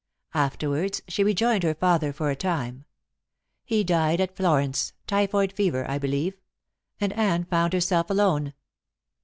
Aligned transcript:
Afterwards 0.33 1.03
she 1.07 1.23
rejoined 1.23 1.61
her 1.61 1.75
father 1.75 2.11
for 2.11 2.31
a 2.31 2.35
time. 2.35 2.85
He 3.63 3.83
died 3.83 4.19
at 4.19 4.35
Florence 4.35 4.93
typhoid 5.05 5.53
fever, 5.53 5.87
I 5.87 5.99
believe 5.99 6.39
and 6.99 7.13
Anne 7.13 7.45
found 7.45 7.73
herself 7.73 8.09
alone. 8.09 8.53